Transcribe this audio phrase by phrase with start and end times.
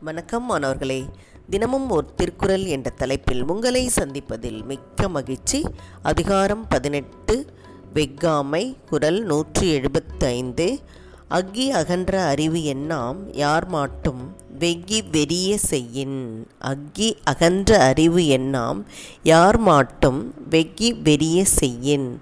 [0.00, 1.04] வணக்கம் மாணவர்களே.
[1.50, 5.64] தினமும் ஒரு திருக்குறள் என்ற தலைப்பில் உங்களை சந்திப்பதில் மிக்க மகிழ்ச்சி.
[6.02, 7.46] அதிகாரம் பதினெட்டு
[7.94, 10.80] வெக்காமை குரல் நூற்றி எழுபத்தைந்து.
[11.28, 14.36] அக்கி அகன்ற அறிவு எண்ணாம் யார் மாட்டும்?
[14.58, 16.46] வெகி வெறிய செய்யின்.
[16.58, 18.84] அக்கி அகன்ற அறிவு எண்ணாம்
[19.22, 20.34] யார் மாட்டும்?
[20.50, 22.20] வெக்கி வெறிய செய்யின்.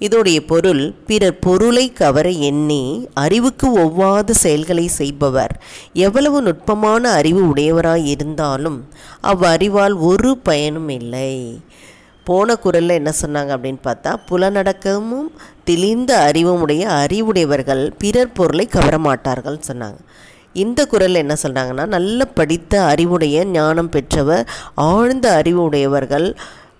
[0.00, 5.62] இதோடைய பொருள் பிறர் பொருளை கவர எண்ணி அறிவுக்கு ஒவ்வாத செயல்களை செய்பவர்.
[5.92, 8.88] எவ்வளவு நுட்பமான அறிவு உடையவராய் இருந்தாலும்
[9.22, 11.60] அவ்வறிவால் ஒரு பயனும் இல்லை.
[12.24, 15.28] போன குரலில் என்ன சொன்னாங்க அப்படின்னு பார்த்தா புலனடக்கமும்
[15.64, 20.00] தெளிந்த அறிவும் உடைய அறிவுடையவர்கள் பிறர் பொருளை கவரமாட்டார்கள் சொன்னாங்க.
[20.52, 26.36] இந்த குரலில் என்ன சொல்கிறாங்கன்னா நல்ல படித்த அறிவுடைய ஞானம் பெற்றவர் ஆழ்ந்த அறிவு உடையவர்கள்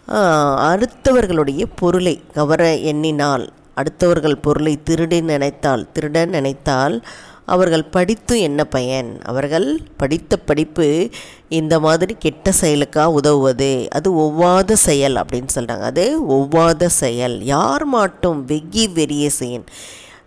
[0.09, 7.05] அடுத்தவர்களுடைய பொருளை கவர எண்ணினால் அடுத்தவர்கள் பொருளை திருடி நினைத்தால் திருட நினைத்தால்
[7.45, 9.20] அவர்கள் படித்து என்ன பயன்?
[9.23, 11.09] அவர்கள் படித்த படிப்பு
[11.48, 13.89] இந்த மாதிரி கெட்ட செயலுக்காக உதவுவது?
[13.91, 17.36] அது ஒவ்வாத செயல் அப்படின்னு சொல்கிறாங்க அது ஒவ்வாத செயல்.
[17.42, 19.64] யார் மாட்டும் வெகி வெறிய செயன்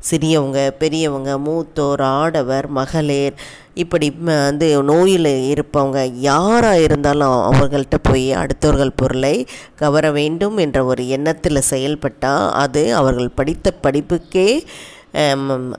[0.07, 3.35] சிறியவங்க பெரியவங்க மூத்தோர் ஆடவர் மகளிர்
[3.83, 9.35] இப்படி வந்து நோயில் இருப்பவங்க யாராக இருந்தாலும் அவர்கள்ட்ட போய் அடுத்தவர்கள் பொருளை
[9.81, 14.47] கவர வேண்டும் என்ற ஒரு எண்ணத்தில் செயல்பட்டால் அது அவர்கள் படித்த படிப்புக்கே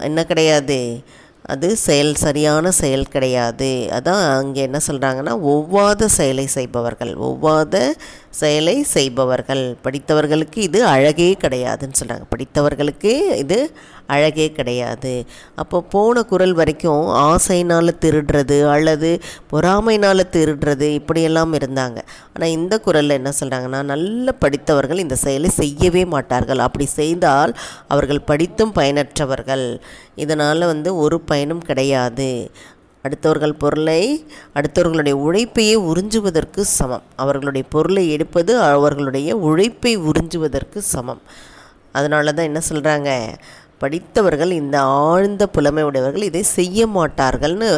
[0.08, 0.78] என்ன கிடையாது.
[1.52, 3.70] அது செயல் சரியான செயல் கிடையாது.
[3.96, 7.76] அதான் அங்கே என்ன சொல்கிறாங்கன்னா ஒவ்வாத செயலை செய்பவர்கள் ஒவ்வாத
[8.30, 9.62] செயலை செய்பவர்கள்.
[9.84, 13.58] படித்தவர்களுக்கு இது அழகே கிடையாதுன்னு சொல்கிறாங்க படித்தவர்களுக்கு இது
[14.14, 15.12] அழகே கிடையாது.
[15.62, 19.10] அப்போ போன குரல் வரைக்கும் ஆசைனால் திருடுறது அல்லது
[19.52, 21.98] பொறாமைனால் திருடுறது இப்படியெல்லாம் இருந்தாங்க.
[22.34, 26.58] ஆனால் இந்த குரலில் என்ன சொல்கிறாங்கன்னா நல்ல படித்தவர்கள் இந்த செயலை செய்யவே மாட்டார்கள்.
[26.58, 27.54] அப்படி செய்தால்
[27.88, 29.66] அவர்கள் படித்தும் பயனற்றவர்கள்.
[30.16, 32.50] இதனால் வந்து ஒரு பயனும் கிடையாது.
[33.04, 34.02] அடுத்தவர்கள் பொருளை
[34.54, 37.02] அடுத்தவர்களுடைய உழைப்பையே உறிஞ்சுவதற்கு சமம்.
[37.16, 41.22] அவர்களுடைய பொருளை எடுப்பது அவர்களுடைய உழைப்பை உறிஞ்சுவதற்கு சமம்.
[41.92, 43.10] அதனால தான் என்ன சொல்கிறாங்க
[43.78, 47.70] படித்தவர்கள் இந்த ஆழ்ந்த புலமை உடையவர்கள் இதை செய்ய மாட்டார்கள்னு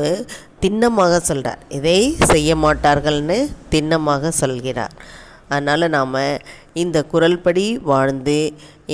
[0.60, 1.98] திண்ணமாக சொல்கிறார் இதை
[2.32, 3.36] செய்ய மாட்டார்கள்னு
[3.70, 4.94] திண்ணமாக சொல்கிறார்.
[5.54, 6.16] அதனால் நாம்
[6.82, 8.38] இந்த குரல்படி வாழ்ந்து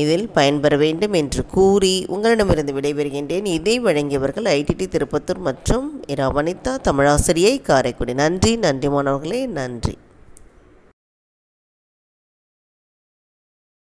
[0.02, 3.46] இதில் பயன்பெற வேண்டும் என்று கூறி உங்களிடமிருந்து விடைபெறுகின்றேன்.
[3.58, 8.14] இதை வழங்கியவர்கள் ஐடிடி திருப்பத்தூர் மற்றும் இரா வனிதா தமிழாசிரியை காரைக்குடி.
[8.24, 9.96] நன்றி நன்றி மாணவர்களே நன்றி.